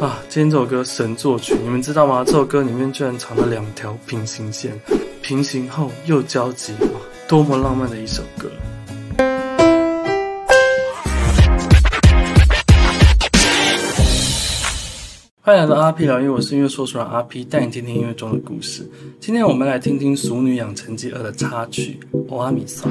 [0.00, 2.22] 啊，今天这首歌神作曲，你们知道吗？
[2.24, 4.80] 这首歌里面居然藏了两条平行线，
[5.20, 8.48] 平行后又交集，哇，多么浪漫的一首歌！
[15.40, 18.88] 欢迎来到阿 P 聊音乐，我是音乐说书人阿 P，带你听听音乐中的故事。
[19.18, 22.88] 今天我们来听听《熟女养成记二》的插曲《欧阿米刷》。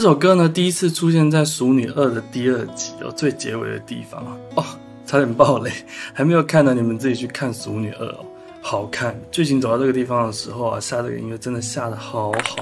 [0.00, 4.24] 这首歌呢，第一次出现在《熟女二》的第二集哦，最结尾的地方
[4.54, 4.64] 哦，
[5.04, 5.70] 差点爆雷，
[6.14, 8.24] 还没有看的你们自己去看《熟女二》哦，
[8.62, 9.14] 好看。
[9.30, 12.56] 剧情走到这个地方的时候啊，下这个音乐真的下得好好。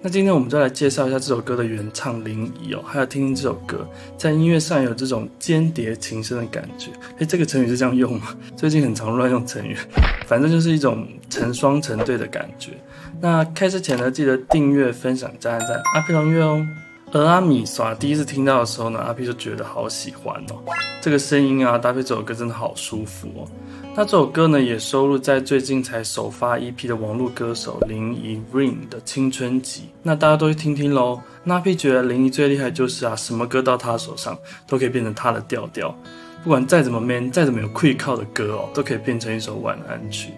[0.00, 3.84] 那今天我们就来介绍一下这首歌的原唱林沂哦，还有听听这首歌
[4.16, 6.92] 在音乐上有这种鶼鰈情深的感觉。
[7.18, 8.28] 哎，这个成语是这样用吗？
[8.56, 9.76] 最近很常乱用成语，
[10.28, 12.70] 反正就是一种成双成对的感觉。
[13.18, 16.64] 那开始前呢，记得订阅、分享、加按赞，阿 P 音乐哦。
[17.12, 20.56] 欧阿米莎第一次听到的时候呢，阿 P 就觉得好喜欢哦，
[21.00, 23.48] 这个声音啊，搭配这首歌真的好舒服哦。
[23.94, 29.88] 那这首歌呢，也收录在最近才首发 EP 的网络歌手林怡 Ring 的青春集。
[30.02, 31.20] 那大家都去听听喽。
[31.44, 35.96] 那阿 P 觉得林怡最厉害就是啊，什么歌到他手上都可以变成他的调调，
[36.42, 40.32] 不管再怎么 man，再怎么有 quick 靠的歌哦，都可以变成一首晚安曲。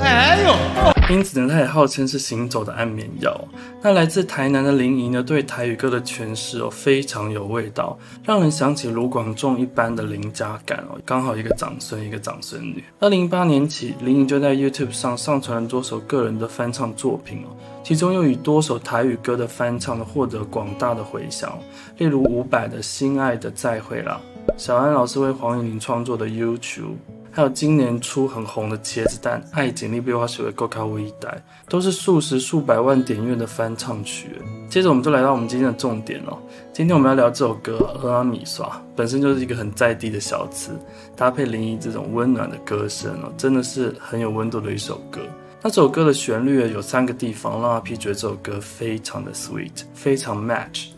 [0.00, 0.91] 哎呦！
[1.10, 3.38] 因此呢，他也号称是行走的安眠药。
[3.82, 10.98] 那来自台南的林怡呢，对台语歌的诠释哦，非常有味道，让人想起卢广仲一般的邻家感哦。
[11.04, 12.82] 刚好一个长孙，一个长孙女。
[12.98, 21.58] 二零一八年起，林怡就在 YouTube 上上传了多首个人的翻唱作品哦，其中又以多首台语歌的翻唱呢，获得广大的回响，
[21.98, 24.18] 例如伍佰的心爱的再会啦，
[24.56, 26.96] 小安老师为黄韵玲创作的 YouTube。
[27.34, 34.32] 还有今年初很红的茄子蛋、爱情你比我喜欢更卡我一代，都是数十数百万点阅的翻唱曲。
[34.68, 36.36] 接着我们就来到我们今天的重点哦。
[36.74, 40.72] 今天我们要聊这首歌《阿米刷》，本身就是一个很在地的小词，
[41.16, 45.22] 搭配林沂这种温暖的歌声哦，真的是很有温度的一首歌。
[45.62, 50.88] 那这首歌的旋律有三个地方让阿 P 觉得这首歌非常的 sweet，非常 match，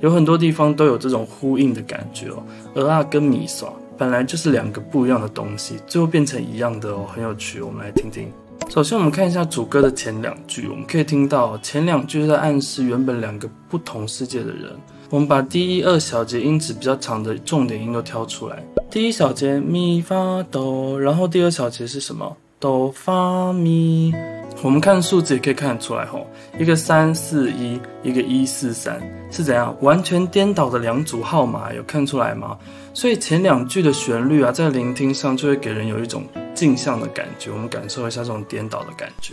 [0.00, 2.42] 有很多地方都有这种呼应的感觉哦。
[2.74, 3.70] 欧阿跟米刷。
[3.98, 7.60] 本来就是两个不一样的东西，最后变成一样的哦，很有趣。
[7.60, 8.30] 我们来听听。
[8.68, 14.72] 首先，我们看一下主歌的前两句，我们可以听到前两句在暗示原本两个不同世界的人。
[15.08, 18.62] 我们把第一二小节音质比较长的重点音都挑出来。
[18.90, 22.36] 第一小节咪发哆，然后第二小节是什么？
[22.58, 24.12] 哆发咪。
[24.62, 26.26] 我们看数字也可以看得出来吼，
[26.58, 29.00] 一个三四一，一个一四三，
[29.30, 31.72] 是怎样完全颠倒的两组号码？
[31.72, 32.56] 有看出来吗？
[32.92, 36.24] 所以前两句的旋律啊，在聆听上就会给人有一种
[36.54, 37.50] 镜像的感觉。
[37.50, 39.32] 我们感受一下这种颠倒的感觉。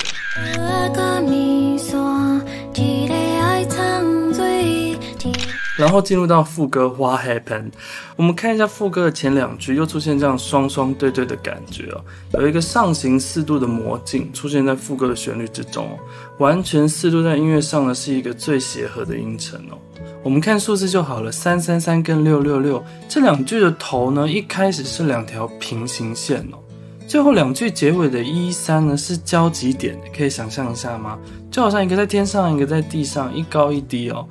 [5.75, 7.71] 然后进入到副歌，What happened？
[8.15, 12.03] 我们看一下副歌的前两句，又出现这样双双对对的感觉哦。
[12.33, 15.97] 有一个上行四度的魔镜出现在副歌的旋律之中，
[16.37, 19.77] 完全四度在音乐上呢是一个最协和的音程哦。
[20.21, 26.59] 我们看数字就好了，三三三跟六六六这两句的头呢，一开始是两条平行线哦，
[27.07, 31.17] 最后两句结尾的一三呢是交集点，可以想象一下吗？
[31.49, 34.27] 就好像一个在天上，一个在地上，一高一低哦。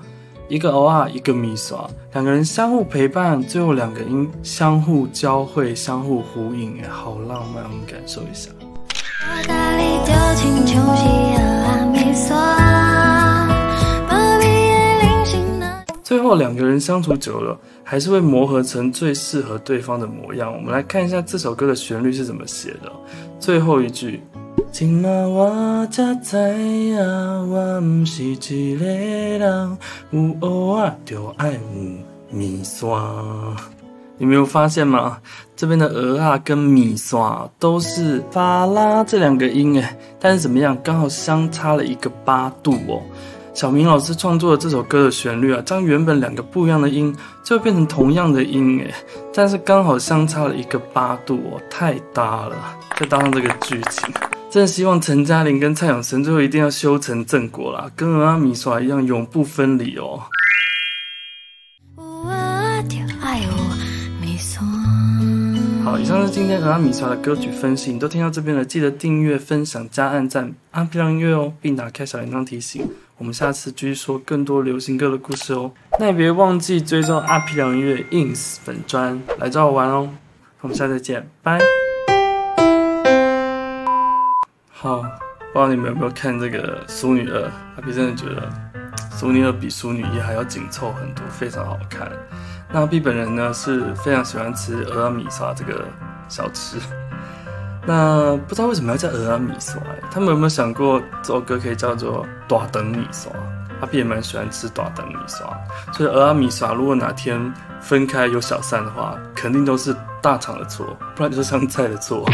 [0.52, 8.50] 一个欧啊，一个米刷，两个人相互陪伴，最后两个音相互交汇，相互呼应，哎，好浪漫，我们感受一下。
[16.02, 20.52] 最后两个人相处久了，还是会磨合成最适合对方的模样。
[20.54, 22.92] 我们来看一下这首歌的旋律是怎么写的，
[23.40, 24.22] 最后一句。
[24.72, 26.96] 今晚我才知影，
[27.50, 29.78] 我不是一个人，
[30.10, 31.58] 有蚵仔就爱有
[32.30, 33.54] 米刷。
[34.16, 35.18] 你没有发现吗？
[35.54, 40.74] 这边的鹅”啊跟米刷都是发拉这两个音诶，但是怎么样？
[40.82, 43.02] 刚好相差了一个八度哦。
[43.52, 47.14] 小明老师创作的这首歌的旋律啊，将原本两个不一样的音，
[47.44, 48.94] 就变成同样的音诶，
[49.34, 52.56] 但是刚好相差了一个八度哦，太搭了。
[52.98, 54.14] 再搭上这个剧情。
[54.52, 60.20] 真的希望陈嘉玲跟蔡永生最后一定要修成正果啦，跟欧阿米莎一样永不分离哦。
[65.82, 72.87] 好，以上是今天欧阿米莎的歌曲分析，你都听到这边了，记得订阅、分享、加按赞，阿 P 音乐哦，并打开小铃铛提醒。
[73.16, 75.72] 我们下次继续说更多流行歌的故事哦。
[75.99, 80.10] 那也别忘记追踪阿皮良音乐 ins 粉专来找我玩哦。
[80.60, 81.58] 我们下次再见，拜。
[84.82, 87.38] 好，不知道你们有没有看这个《淑女二》？
[87.76, 88.50] 阿 P 真的觉得
[89.17, 92.11] 《淑女二》比《淑女一》还要紧凑很多，非常好看。
[92.69, 95.84] 那阿 P 本人呢是非常喜欢吃蚵仔米沙这个
[96.29, 96.79] 小吃。
[97.87, 99.81] 那不知道为什么要叫蚵仔米刷？
[100.11, 103.31] 他们有没有想过这首歌可以叫做大肠米沙？
[103.82, 105.44] 阿 P 也蛮喜欢吃大肠米沙，
[105.93, 112.28] 所以蚵仔米沙如果哪天分开有小三的话，肯定都是大肠的错，不然就是香菜的错。